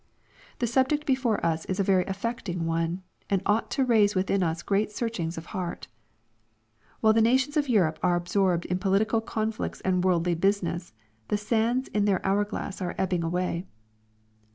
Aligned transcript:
The 0.57 0.65
subject 0.65 1.05
before 1.05 1.45
us 1.45 1.63
is 1.65 1.79
a 1.79 1.83
very 1.83 2.05
affecting 2.05 2.65
one, 2.65 3.03
and 3.29 3.39
ought 3.45 3.69
to 3.69 3.85
raise 3.85 4.15
within 4.15 4.41
us 4.41 4.63
great 4.63 4.89
searehings 4.89 5.37
of 5.37 5.45
heart. 5.53 5.89
While 7.01 7.13
the 7.13 7.21
nations 7.21 7.55
of 7.55 7.69
Europe 7.69 7.99
are 8.01 8.15
absorbed 8.15 8.65
in 8.65 8.79
political 8.79 9.21
conflicts 9.21 9.79
and 9.81 10.03
worldly 10.03 10.33
business, 10.33 10.93
th« 11.29 11.39
sanids 11.39 11.87
in 11.89 12.05
their 12.05 12.25
hour 12.25 12.43
glass 12.45 12.81
are 12.81 12.95
ebbing 12.97 13.23
away. 13.23 13.67